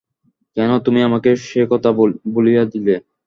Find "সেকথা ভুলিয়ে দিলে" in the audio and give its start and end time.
1.45-2.95